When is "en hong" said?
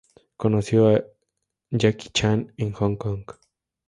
2.57-2.97